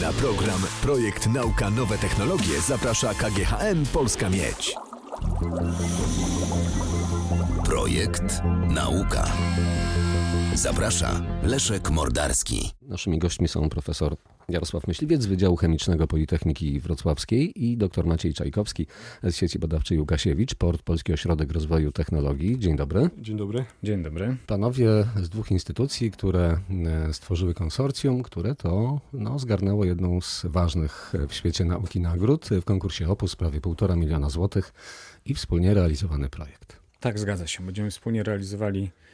[0.00, 4.74] Na program Projekt Nauka Nowe Technologie zaprasza KGHM Polska Miedź.
[7.64, 9.24] Projekt Nauka.
[10.54, 12.70] Zaprasza Leszek Mordarski.
[12.82, 14.16] Naszymi gośćmi są profesor
[14.48, 18.86] Jarosław Myśliwiec z Wydziału Chemicznego Politechniki Wrocławskiej i dr Maciej Czajkowski
[19.22, 22.58] z sieci badawczej Łukasiewicz, Port Polski Ośrodek Rozwoju Technologii.
[22.58, 23.10] Dzień dobry.
[23.18, 23.64] Dzień dobry.
[23.82, 24.36] Dzień dobry.
[24.46, 24.88] Panowie
[25.22, 26.58] z dwóch instytucji, które
[27.08, 32.64] e, stworzyły konsorcjum, które to no, zgarnęło jedną z ważnych w świecie nauki nagród w
[32.64, 34.72] konkursie Opus, prawie półtora miliona złotych
[35.24, 36.76] i wspólnie realizowany projekt.
[37.00, 37.66] Tak, zgadza się.
[37.66, 39.05] Będziemy wspólnie realizowali e,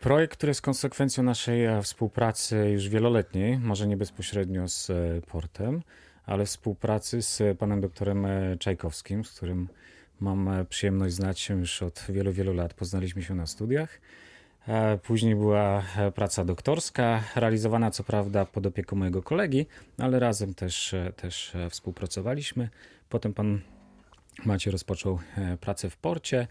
[0.00, 4.94] projekt, który jest konsekwencją naszej e, współpracy już wieloletniej, może nie bezpośrednio z e,
[5.26, 5.82] portem,
[6.26, 8.26] ale współpracy z panem doktorem
[8.58, 9.68] Czajkowskim, z którym
[10.20, 12.74] mam przyjemność znać się już od wielu, wielu lat.
[12.74, 14.00] Poznaliśmy się na studiach.
[15.02, 15.82] Później była
[16.14, 19.66] praca doktorska, realizowana co prawda pod opieką mojego kolegi,
[19.98, 22.68] ale razem też, też współpracowaliśmy.
[23.08, 23.60] Potem pan
[24.44, 25.18] Maciej rozpoczął
[25.60, 26.46] pracę w porcie.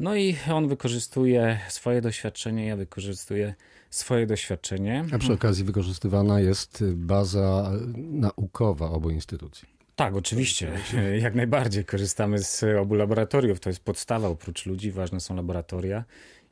[0.00, 3.54] No i on wykorzystuje swoje doświadczenie, ja wykorzystuję
[3.90, 5.04] swoje doświadczenie.
[5.12, 9.68] A przy okazji wykorzystywana jest baza naukowa obu instytucji.
[9.96, 10.72] Tak, oczywiście.
[11.22, 13.60] Jak najbardziej korzystamy z obu laboratoriów.
[13.60, 14.28] To jest podstawa.
[14.28, 16.04] Oprócz ludzi ważne są laboratoria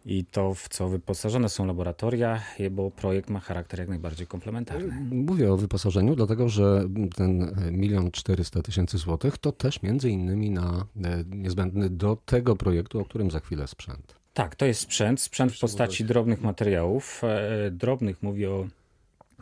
[0.05, 5.07] i to, w co wyposażone są laboratoria, bo projekt ma charakter jak najbardziej komplementarny.
[5.11, 10.87] Mówię o wyposażeniu, dlatego że ten milion czterysta tysięcy złotych to też między innymi na
[11.05, 14.15] e, niezbędny do tego projektu, o którym za chwilę sprzęt.
[14.35, 17.23] Tak, to jest sprzęt, sprzęt w postaci drobnych materiałów.
[17.25, 18.67] E, drobnych mówię o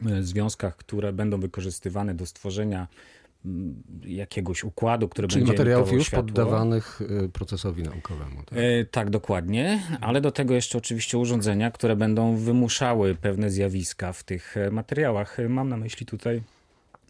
[0.07, 2.89] e, związkach, które będą wykorzystywane do stworzenia
[4.05, 6.25] jakiegoś układu, który Czyli będzie materiałów już światło.
[6.25, 8.43] poddawanych y, procesowi naukowemu.
[8.43, 8.59] Tak?
[8.59, 14.25] E, tak, dokładnie, ale do tego jeszcze oczywiście urządzenia, które będą wymuszały pewne zjawiska w
[14.25, 15.41] tych e, materiałach.
[15.41, 16.43] E, mam na myśli tutaj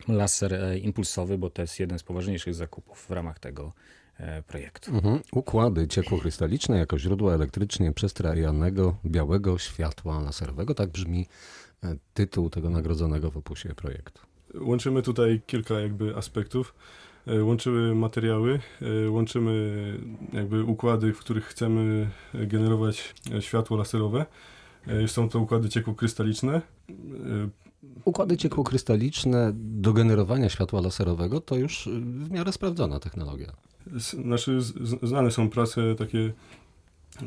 [0.09, 3.73] laser impulsowy, bo to jest jeden z poważniejszych zakupów w ramach tego
[4.47, 4.95] projektu.
[4.95, 5.21] Mhm.
[5.33, 10.75] Układy ciekłokrystaliczne jako źródła elektrycznie przestrajanego białego światła laserowego.
[10.75, 11.27] Tak brzmi
[12.15, 14.28] tytuł tego nagrodzonego w opusie projektu.
[14.55, 16.75] Łączymy tutaj kilka jakby aspektów.
[17.27, 18.61] E, Łączymy materiały,
[19.07, 19.99] e, łączymy
[20.33, 24.27] jakby układy, w których chcemy generować e, światło laserowe.
[25.07, 26.63] Są to układy ciekłokrystaliczne.
[28.05, 33.53] Układy ciekłokrystaliczne do generowania światła laserowego to już w miarę sprawdzona technologia.
[33.97, 34.59] Znaczy,
[35.03, 36.33] znane są prace takie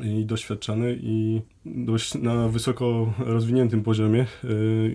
[0.02, 4.26] i doświadczane i dość na wysoko rozwiniętym poziomie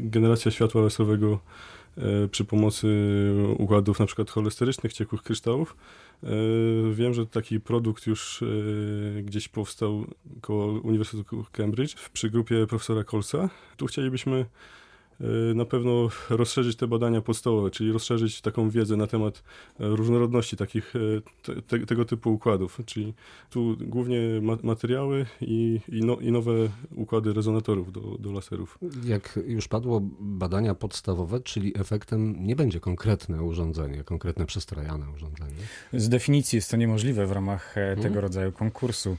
[0.02, 1.40] generacja światła laserowego
[2.32, 2.88] przy pomocy
[3.58, 5.76] układów na przykład cholesterycznych, ciekłych kryształów.
[6.24, 6.28] E,
[6.94, 10.06] Wiem, że taki produkt już e, gdzieś powstał
[10.42, 13.50] koło Uniwersytetu Cambridge przy grupie profesora Colesa.
[13.78, 14.46] Tu chcielibyśmy e,
[15.56, 19.44] na pewno rozszerzyć te badania podstawowe, czyli rozszerzyć taką wiedzę na temat
[19.80, 21.00] e, różnorodności takich e,
[21.44, 23.14] te, te, tego typu układów, czyli
[23.50, 26.52] tu głównie ma, materiały i, i, no, i nowe
[26.96, 28.80] układy rezonatorów do, do laserów.
[29.06, 35.56] Jak już padło, badania podstawowe, czyli efektem nie będzie konkretne urządzenie, konkretne przestrajane urządzenie.
[35.94, 39.18] Z definicji jest to niemożliwe w ramach e, tego rodzaju konkursu.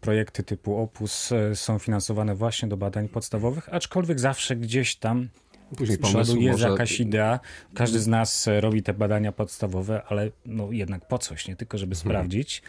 [0.00, 5.28] Projekty typu Opus e, są finansowane właśnie do badań podstawowych, aczkolwiek zawsze gdzieś tam
[5.76, 6.70] Później pomysł jest może...
[6.70, 7.40] jakaś idea.
[7.74, 11.78] Każdy z nas e, robi te badania podstawowe, ale no jednak po coś, nie tylko
[11.78, 12.62] żeby sprawdzić,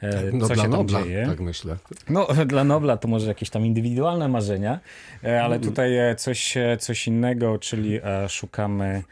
[0.00, 1.26] e, No co się tam Nobla, dzieje.
[1.26, 1.76] tak myślę.
[2.08, 4.80] No, dla Nobla to może jakieś tam indywidualne marzenia,
[5.42, 9.02] ale tutaj e, coś, coś innego, czyli szukamy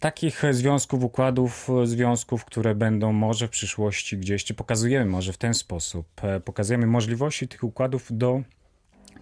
[0.00, 5.38] takich związków, układów, e, związków, które będą może w przyszłości gdzieś, czy pokazujemy może w
[5.38, 8.42] ten sposób, e, pokazujemy możliwości tych układów do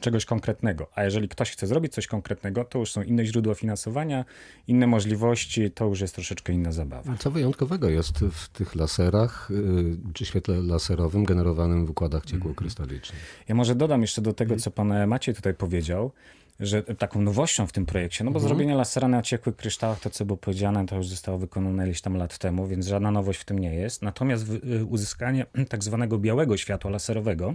[0.01, 0.87] czegoś konkretnego.
[0.95, 4.25] A jeżeli ktoś chce zrobić coś konkretnego, to już są inne źródła finansowania,
[4.67, 7.17] inne możliwości, to już jest troszeczkę inna zabawa.
[7.19, 13.45] Co wyjątkowego jest w tych laserach, y, czy świetle laserowym generowanym w układach ciekłokrystalicznych?
[13.49, 16.13] Ja może dodam jeszcze do tego, co pan Maciej tutaj powiedział,
[16.61, 20.25] że taką nowością w tym projekcie, no bo zrobienie lasera na ciekłych kryształach, to co
[20.25, 23.59] było powiedziane, to już zostało wykonane ileś tam lat temu, więc żadna nowość w tym
[23.59, 24.03] nie jest.
[24.03, 24.47] Natomiast
[24.81, 27.55] y, uzyskanie tak zwanego białego światła laserowego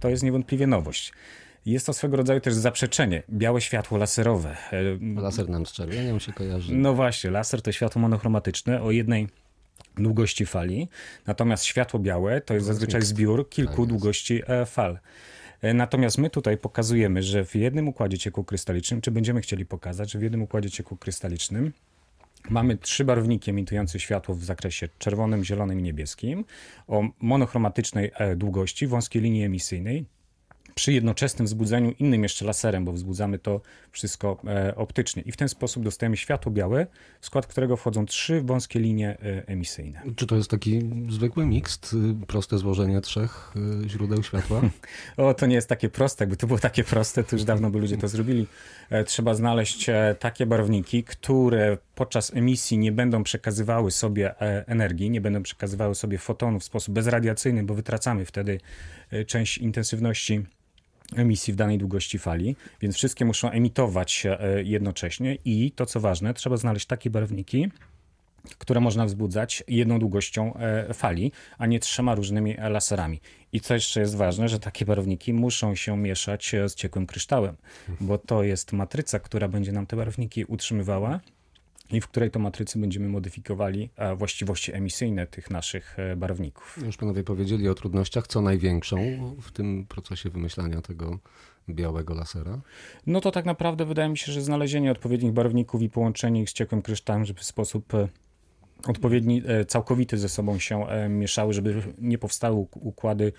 [0.00, 1.12] to jest niewątpliwie nowość.
[1.66, 3.22] Jest to swego rodzaju też zaprzeczenie.
[3.30, 4.56] Białe światło laserowe.
[5.16, 6.74] E, Laser nam z czerwienią się kojarzy.
[6.74, 9.28] No właśnie, laser to światło monochromatyczne o jednej
[9.96, 10.88] długości fali,
[11.26, 14.98] natomiast światło białe to jest zazwyczaj zbiór kilku Tak długości e, fal.
[15.62, 20.18] E, Natomiast my tutaj pokazujemy, że w jednym układzie ciekłokrystalicznym, czy będziemy chcieli pokazać, że
[20.18, 21.72] w jednym układzie ciekłokrystalicznym
[22.50, 26.44] mamy trzy barwniki emitujące światło w zakresie czerwonym, zielonym i niebieskim
[26.88, 30.04] o monochromatycznej e, długości, wąskiej linii emisyjnej
[30.74, 33.60] przy jednoczesnym wzbudzeniu innym jeszcze laserem, bo wzbudzamy to
[33.92, 35.22] wszystko e, optycznie.
[35.22, 36.86] I w ten sposób dostajemy światło białe,
[37.20, 40.02] w skład którego wchodzą trzy wąskie linie e, emisyjne.
[40.16, 43.54] Czy to jest taki zwykły mixt, y, proste złożenie trzech
[43.84, 44.60] y, źródeł światła?
[45.16, 46.24] O, to nie jest takie proste.
[46.24, 48.46] Jakby to było takie proste, to już dawno by ludzie to zrobili.
[48.90, 55.20] E, trzeba znaleźć takie barwniki, które podczas emisji nie będą przekazywały sobie e, energii, nie
[55.20, 58.60] będą przekazywały sobie fotonów w sposób bezradiacyjny, bo wytracamy wtedy
[59.10, 60.44] e, część intensywności
[61.16, 66.34] emisji w danej długości fali, więc wszystkie muszą emitować e, jednocześnie i to co ważne,
[66.34, 67.70] trzeba znaleźć takie barwniki,
[68.58, 70.58] które można wzbudzać jedną długością
[70.94, 73.20] fali, a nie trzema różnymi laserami.
[73.52, 77.56] I co jeszcze jest ważne, że takie barwniki muszą się mieszać z ciekłym kryształem,
[78.00, 81.20] bo to jest matryca, która będzie nam te barwniki utrzymywała
[81.92, 86.78] i w której to matrycy będziemy modyfikowali e, właściwości emisyjne tych naszych e, barwników.
[86.86, 88.26] Już panowie powiedzieli o trudnościach.
[88.26, 88.96] Co największą
[89.40, 91.18] w tym procesie wymyślania tego
[91.68, 92.60] białego lasera?
[93.06, 96.52] No to tak naprawdę wydaje mi się, że znalezienie odpowiednich barwników i połączenie ich z
[96.52, 98.08] ciekłym kryształem, żeby w sposób e,
[98.86, 103.32] odpowiedni, całkowity ze sobą się mieszały, żeby nie powstały uk- układy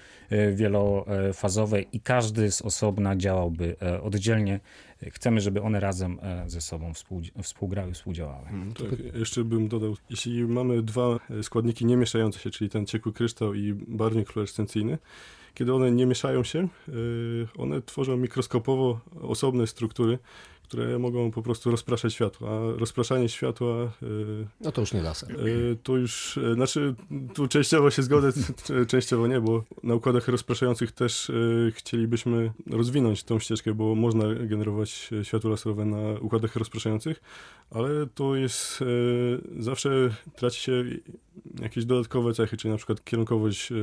[0.54, 4.60] wielofazowe i każdy z osobna działałby oddzielnie.
[5.12, 8.46] Chcemy, żeby one razem e, ze sobą współ- współgrały, współdziałały.
[8.74, 13.14] Tak, jeszcze bym dodał, jeśli mamy dwa e, składniki nie mieszające się, czyli ten ciekły
[13.14, 14.98] kryształ i barwnik fluorescencyjny,
[15.54, 20.20] kiedy one nie mieszają się, y, one tworzą mikroskopowo osobne struktury,
[20.74, 23.88] które mogą po prostu rozpraszać światło, a rozpraszanie światła y,
[24.62, 25.48] No to już nie laser.
[25.48, 26.96] y, to już, y, znaczy
[27.34, 28.32] tu częściowo się zgodzę,
[28.88, 31.32] częściowo nie, bo na układach rozpraszających też
[31.72, 37.22] chcielibyśmy rozwinąć tą ścieżkę, bo można generować światło laserowe na układach rozpraszających,
[37.72, 38.84] ale to jest
[39.60, 40.84] zawsze traci się
[41.62, 43.76] jakieś dodatkowe cechy, czyli na przykład kierunkowość e-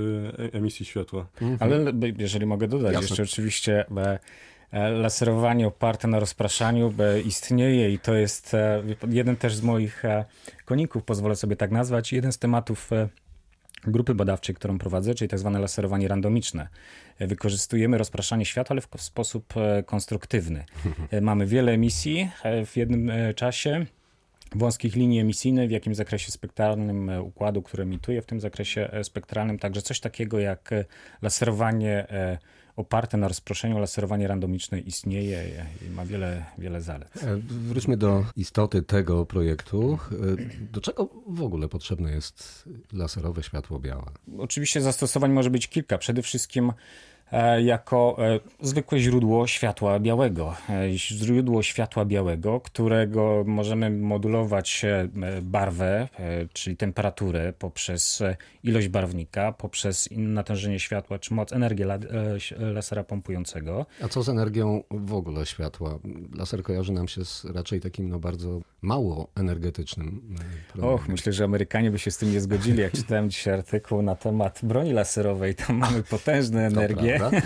[0.53, 1.27] emisji światła.
[1.41, 1.57] Mhm.
[1.61, 3.09] Ale b- jeżeli mogę dodać, Jasne.
[3.09, 4.19] jeszcze oczywiście e, e,
[4.72, 10.25] laserowanie oparte na rozpraszaniu e, istnieje i to jest e, jeden też z moich e,
[10.64, 13.08] koników, pozwolę sobie tak nazwać, jeden z tematów e,
[13.84, 16.69] grupy badawczej, którą prowadzę, czyli tak zwane laserowanie randomiczne.
[17.19, 20.64] E, Wykorzystujemy rozpraszanie światła, ale w sposób e, konstruktywny.
[21.11, 23.87] E, Mamy wiele emisji e, w jednym e, czasie
[24.55, 29.05] wąskich linii emisyjnych, w jakim zakresie spektralnym e, układu, który emituje w tym zakresie e,
[29.05, 30.84] spektralnym, także coś takiego jak e,
[31.22, 32.38] laserowanie e,
[32.81, 37.23] oparte na rozproszeniu, laserowanie randomiczne istnieje i ma wiele, wiele zalet.
[37.25, 39.99] E, Wróćmy do istoty tego projektu.
[40.12, 40.17] E,
[40.73, 44.05] Do czego w ogóle potrzebne jest laserowe światło białe?
[44.38, 45.99] Oczywiście zastosowań może być kilka.
[45.99, 46.73] Przede wszystkim
[47.62, 50.55] jako e, zwykłe źródło światła białego.
[50.71, 55.09] E, Źródło światła białego, którego możemy modulować e,
[55.43, 61.99] barwę, e, czyli temperaturę poprzez e, ilość barwnika, poprzez natężenie światła czy moc, energię e,
[62.73, 63.87] lasera pompującego.
[64.03, 65.99] A co z energią w ogóle światła?
[66.35, 70.37] Laser kojarzy nam się z raczej takim no, bardzo mało energetycznym
[70.71, 70.94] e, promem.
[70.94, 72.81] Och, myślę, że Amerykanie by się z tym nie zgodzili.
[72.82, 77.17] Jak czytałem dzisiaj artykuł na temat broni laserowej, tam mamy potężne To energię.
[77.19, 77.41] prawda.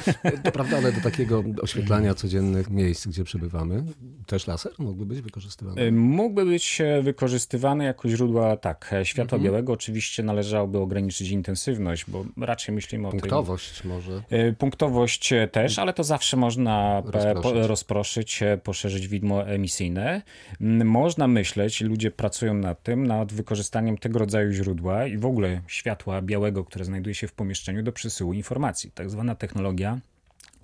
[0.44, 3.84] To prawda, ale do takiego oświetlania codziennych miejsc, gdzie przebywamy,
[4.26, 5.92] też laser mógłby być wykorzystywany.
[5.92, 9.42] Mógłby być e, wykorzystywany jako źródła tak, e, światła Mhm.
[9.42, 9.72] białego.
[9.72, 14.22] Oczywiście należałoby ograniczyć intensywność, bo raczej myślimy o Punktowość może.
[14.28, 14.54] tej...
[14.54, 17.42] Punktowość też, ale to zawsze można Rozproszyć.
[17.42, 20.22] po, rozproszyć, poszerzyć widmo emisyjne.
[20.60, 20.88] Mm,
[21.24, 26.22] Można myśleć, ludzie pracują nad tym, nad wykorzystaniem tego rodzaju źródła i w ogóle światła
[26.22, 28.90] białego, które znajduje się w pomieszczeniu do przesyłu informacji.
[28.90, 30.00] Tak zwana technologia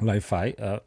[0.00, 0.55] Wi-Fi.
[0.59, 0.81] e,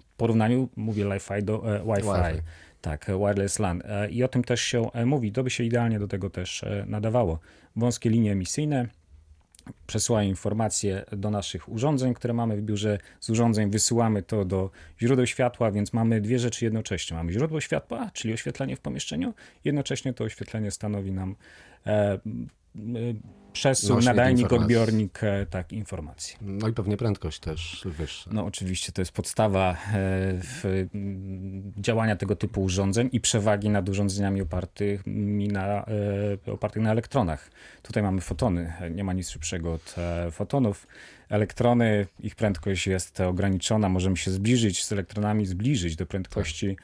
[0.00, 2.02] W porównaniu mówię Wi-Fi do e, Wi-Fi.
[2.02, 2.42] Wi-Fi.
[2.80, 3.82] Tak, e, wireless LAN.
[4.10, 5.32] I o tym też się mówi.
[5.32, 7.38] To by się idealnie do tego też nadawało.
[7.76, 8.88] Wąskie linie emisyjne
[9.86, 12.98] przesyłają informacje do naszych urządzeń, które mamy w biurze.
[13.20, 14.70] Z urządzeń wysyłamy to do
[15.00, 17.16] źródeł światła, więc mamy dwie rzeczy jednocześnie.
[17.16, 19.34] Mamy źródło światła, czyli oświetlenie w pomieszczeniu,
[19.64, 21.36] jednocześnie to oświetlenie stanowi nam
[21.86, 22.18] e,
[23.52, 24.64] przesył, Nośnik nadajnik, informacji.
[24.76, 26.36] odbiornik e, tak, informacji.
[26.40, 28.30] No i pewnie prędkość też wyższa.
[28.32, 29.76] No oczywiście to jest podstawa e,
[30.42, 35.86] w, m, działania tego typu urządzeń i przewagi nad urządzeniami opartymi na,
[36.46, 37.50] e, opartych na elektronach.
[37.82, 39.94] Tutaj mamy fotony, nie ma nic szybszego od
[40.30, 40.86] fotonów.
[41.28, 46.76] Elektrony, ich prędkość jest ograniczona, możemy się zbliżyć z elektronami, zbliżyć do prędkości e,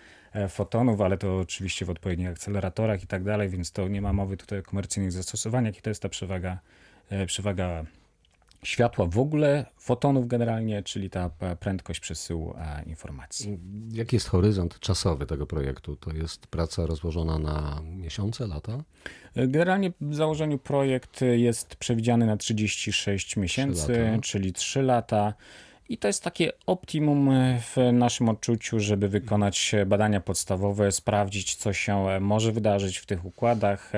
[0.48, 4.36] fotonów, ale to oczywiście w odpowiednich akceleratorach i tak dalej, więc to nie ma mowy
[4.36, 6.58] tutaj o komercyjnych zastosowaniach i to jest ta przewaga,
[7.10, 7.84] e, przewaga
[8.62, 13.58] światła w ogóle, fotonów generalnie, czyli ta p- prędkość przesyłu e, informacji.
[13.92, 15.96] Jaki jest horyzont czasowy tego projektu?
[15.96, 18.78] To jest praca rozłożona na miesiące, lata?
[19.36, 24.22] E, Generalnie w założeniu projekt jest przewidziany na 36 miesięcy, lata.
[24.22, 25.34] czyli 3 lata.
[25.88, 32.20] I to jest takie optimum w naszym odczuciu, żeby wykonać badania podstawowe, sprawdzić, co się
[32.20, 33.92] może wydarzyć w tych układach,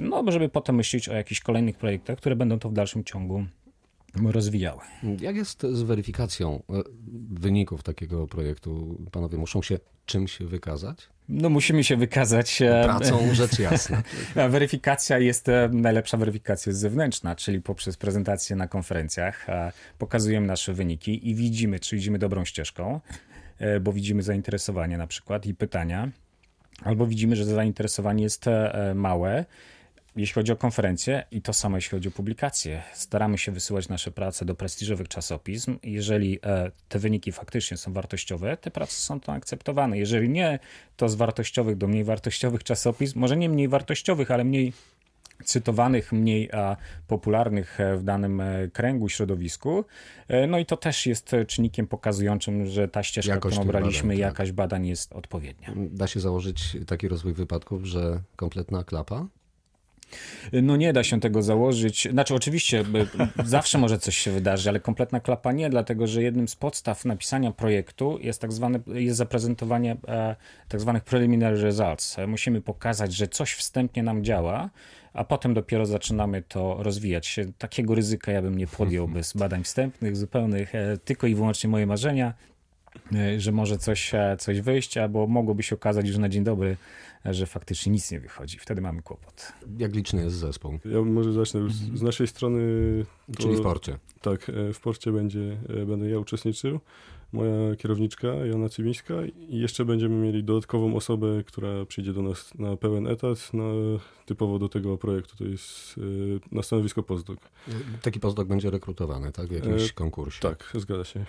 [0.00, 3.44] no żeby potem myśleć o jakichś kolejnych projektach, które będą to w dalszym ciągu
[4.24, 4.80] rozwijały.
[5.20, 6.82] Jak jest z weryfikacją e,
[7.38, 8.98] wyników takiego projektu?
[9.12, 11.08] Panowie muszą się czymś wykazać?
[11.28, 12.62] No musimy się wykazać.
[12.62, 14.02] E, Pracą, rzecz jasna.
[14.34, 19.46] Weryfikacja jest e, najlepsza weryfikacja zewnętrzna, czyli poprzez prezentacje na konferencjach
[19.98, 23.00] pokazujemy nasze wyniki i widzimy, czy idziemy dobrą ścieżką,
[23.80, 26.10] bo widzimy zainteresowanie na przykład i pytania,
[26.84, 28.44] albo widzimy, że zainteresowanie jest
[28.94, 29.44] małe
[30.18, 32.82] jeśli chodzi o konferencje i to samo jeśli chodzi o publikacje.
[32.94, 35.78] Staramy się wysyłać nasze prace do prestiżowych czasopism.
[35.82, 39.98] Jeżeli e, te wyniki faktycznie są wartościowe, te prace są to akceptowane.
[39.98, 40.58] Jeżeli nie,
[40.96, 44.72] to z wartościowych do mniej wartościowych czasopism, może nie mniej wartościowych, ale mniej
[45.44, 49.84] cytowanych, mniej a, popularnych e, w danym e, kręgu, środowisku.
[50.48, 54.32] No i to też jest czynnikiem pokazującym, że ta ścieżka, Jakość którą obraliśmy, badań, tak.
[54.32, 55.72] jakaś badań jest odpowiednia.
[55.76, 59.26] Da się założyć taki rozwój wypadków, że kompletna klapa?
[60.52, 62.08] No nie da się tego założyć.
[62.10, 62.84] Znaczy oczywiście
[63.44, 67.52] zawsze może coś się wydarzyć, ale kompletna klapa nie, dlatego że jednym z podstaw napisania
[67.52, 70.36] projektu jest tak zwane, jest zaprezentowanie e,
[70.68, 72.16] tak zwanych preliminary results.
[72.26, 74.70] Musimy pokazać, że coś wstępnie nam działa,
[75.12, 77.36] a potem dopiero zaczynamy to rozwijać.
[77.58, 81.86] Takiego ryzyka ja bym nie podjął bez badań wstępnych, zupełnych, e, tylko i wyłącznie moje
[81.86, 82.34] marzenia,
[83.14, 86.76] e, że może coś, coś wyjść, albo mogłoby się okazać już na dzień dobry,
[87.24, 88.58] że faktycznie nic nie wychodzi.
[88.58, 89.52] Wtedy mamy kłopot.
[89.78, 90.78] Jak liczny jest zespół?
[90.84, 91.70] Ja może zacznę.
[91.70, 92.60] Z, z naszej strony...
[93.36, 93.98] To, Czyli w porcie.
[94.20, 96.80] Tak, e, w porcie będzie, e, będę ja uczestniczył,
[97.32, 99.14] moja kierowniczka Joanna Cywińska
[99.48, 103.64] i jeszcze będziemy mieli dodatkową osobę, która przyjdzie do nas na pełen etat, na,
[104.26, 107.38] typowo do tego projektu, to jest e, na stanowisko postdoc.
[108.02, 109.46] Taki postdoc będzie rekrutowany, tak?
[109.46, 110.40] W jakimś konkursie.
[110.40, 111.24] Tak, zgadza się.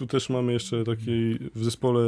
[0.00, 2.02] Tu też mamy jeszcze taki w zespole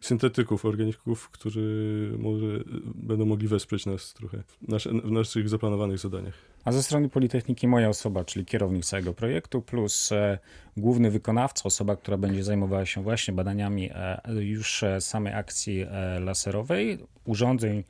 [0.00, 2.46] syntetyków, organików, którzy może
[2.94, 6.34] będą mogli wesprzeć nas trochę w, nasze, w naszych zaplanowanych zadaniach.
[6.64, 10.38] A ze strony Politechniki moja osoba, czyli kierownik całego projektu, plus e,
[10.76, 15.86] główny wykonawca, osoba, która będzie zajmowała się właśnie badaniami e, już e, samej akcji
[16.20, 17.84] laserowej, urządzeń,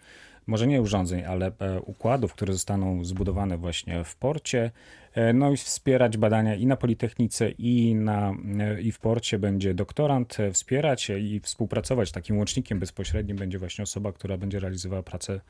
[0.46, 4.70] może nie urządzeń, ale e, układów, które zostaną zbudowane właśnie w porcie,
[5.14, 9.74] E, no i wspierać badania i na Politechnice, i, na, e, i w porcie będzie
[9.74, 12.12] doktorant wspierać i współpracować.
[12.12, 15.40] Takim łącznikiem bezpośrednim będzie właśnie osoba, która będzie realizowała pracę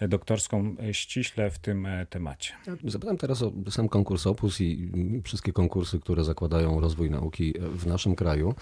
[0.00, 2.54] doktorską ściśle w tym temacie.
[2.84, 4.90] Zapytam teraz o sam konkurs Opus i
[5.24, 8.54] wszystkie konkursy, które zakładają rozwój nauki w naszym kraju.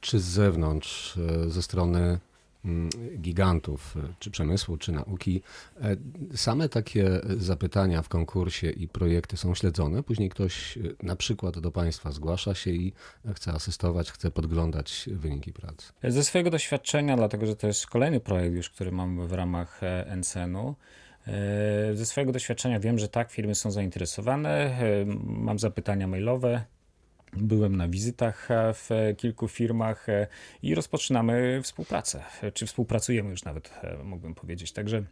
[0.00, 2.18] Czy z zewnątrz, ze strony Mm,
[3.18, 5.42] gigantów, e, czy przemysłu, czy nauki.
[5.80, 5.96] E,
[6.36, 10.02] same takie zapytania w konkursie i projekty są śledzone.
[10.02, 12.92] Później ktoś e, na przykład do Państwa zgłasza się i
[13.34, 15.92] chce asystować, chce podglądać wyniki pracy.
[16.04, 19.80] Ze swojego doświadczenia, dlatego że to jest kolejny projekt już, który mam w ramach
[20.16, 20.74] NCN-u,
[21.94, 24.78] ze swojego doświadczenia wiem, że tak, firmy są zainteresowane.
[25.24, 26.64] Mam zapytania mailowe,
[27.32, 30.26] Byłem na wizytach e, w kilku firmach e,
[30.62, 32.22] i rozpoczynamy współpracę,
[32.54, 34.72] czy współpracujemy już nawet, e, mógłbym powiedzieć.
[34.72, 35.04] Także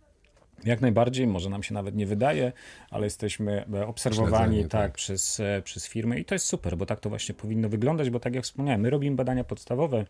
[0.64, 2.52] jak najbardziej, może nam się nawet nie wydaje,
[2.90, 7.09] ale jesteśmy obserwowani tak, tak, Przez, przez firmy i to jest super, bo tak to
[7.09, 10.04] właśnie powinno wyglądać, bo tak jak wspomniałem, my robimy badania podstawowe,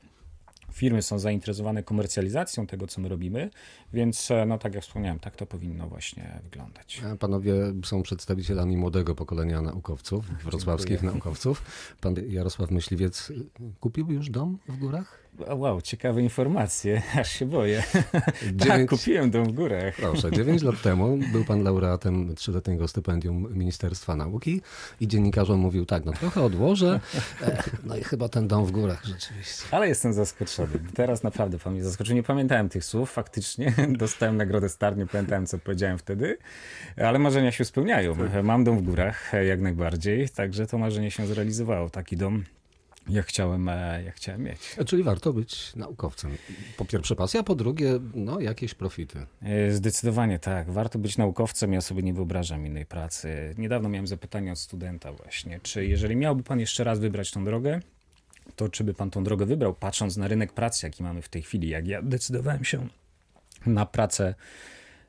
[0.72, 3.50] firmy są zainteresowane komercjalizacją tego, co my robimy,
[3.92, 7.02] więc e, no tak jak wspomniałem, tak to powinno właśnie wyglądać.
[7.12, 7.54] A panowie
[7.84, 11.62] są przedstawicielami młodego pokolenia naukowców, wrocławskich naukowców.
[12.00, 13.32] Pan Jarosław Myśliwiec
[13.80, 15.23] kupił już dom w górach?
[15.38, 17.82] Wow, ciekawe informacje, aż się boję.
[18.68, 19.96] tak, kupiłem dom w górach.
[19.96, 24.60] Proszę, 9 lat temu był pan laureatem trzyletniego stypendium Ministerstwa Nauki
[25.00, 27.00] i dziennikarzom mówił tak, no trochę odłożę,
[27.42, 29.64] e, no i chyba ten dom w górach rzeczywiście.
[29.70, 30.68] Ale jestem zaskoczony.
[30.94, 32.14] Teraz naprawdę pan mnie zaskoczył.
[32.14, 33.74] Nie pamiętałem tych słów, faktycznie.
[33.88, 36.38] Dostałem nagrodę Star, nie pamiętałem, co powiedziałem wtedy,
[36.96, 38.16] ale marzenia się spełniają.
[38.42, 41.90] Mam dom w górach, jak najbardziej, także to marzenie się zrealizowało.
[41.90, 42.44] Taki dom
[43.08, 44.76] ja chciałem, e, chciałem mieć.
[44.86, 46.36] Czyli warto być naukowcem.
[46.76, 49.26] Po pierwsze pasja, a po drugie no, jakieś profity.
[49.42, 50.70] E, zdecydowanie tak.
[50.70, 51.72] Warto być naukowcem.
[51.72, 53.54] Ja sobie nie wyobrażam innej pracy.
[53.58, 57.80] Niedawno miałem zapytanie od studenta właśnie, czy jeżeli miałby pan jeszcze raz wybrać tą drogę,
[58.56, 61.42] to czy by pan tą drogę wybrał, patrząc na rynek pracy, jaki mamy w tej
[61.42, 61.68] chwili.
[61.68, 62.88] Jak ja decydowałem się
[63.66, 64.34] na pracę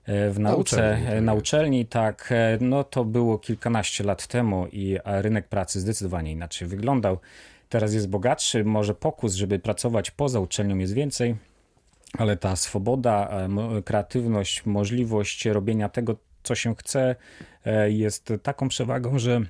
[0.05, 1.23] e, w nauce, na uczelni, tak.
[1.23, 7.19] na uczelni, tak, no to było kilkanaście lat temu i rynek pracy zdecydowanie inaczej wyglądał
[7.69, 11.35] teraz jest bogatszy, może pokus, żeby pracować poza uczelnią jest więcej,
[12.17, 13.29] ale ta swoboda,
[13.77, 17.15] e, kreatywność, możliwość robienia tego, co się chce,
[17.65, 19.41] e, jest taką przewagą, że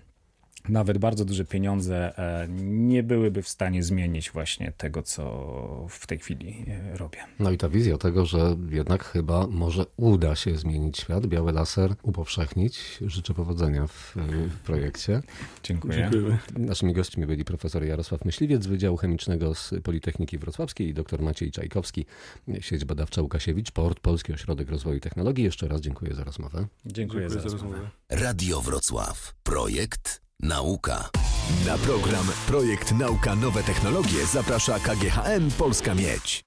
[0.69, 6.19] nawet bardzo duże pieniądze e, nie byłyby w stanie zmienić właśnie tego, co w tej
[6.19, 7.19] chwili e, robię.
[7.39, 11.95] No i ta wizja tego, że jednak chyba może uda się zmienić świat, biały laser
[12.03, 12.99] upowszechnić.
[13.01, 14.15] Życzę powodzenia w,
[14.49, 15.21] w projekcie.
[15.63, 15.97] Dziękuję.
[15.97, 16.37] Dziękujemy.
[16.57, 21.51] Naszymi gośćmi byli profesor Jarosław Myśliwiec z Wydziału Chemicznego z Politechniki Wrocławskiej i dr Maciej
[21.51, 22.05] Czajkowski,
[22.59, 25.45] sieć badawcza Łukasiewicz, Port, Polski Ośrodek Rozwoju i Technologii.
[25.45, 26.67] Jeszcze raz dziękuję za rozmowę.
[26.85, 27.89] Dziękuję, za rozmowę.
[28.09, 29.35] Radio Wrocław.
[29.43, 31.09] Projekt Nauka.
[31.65, 36.43] Na program Projekt Nauka Nowe Technologie zaprasza KGHM Polska Miedź.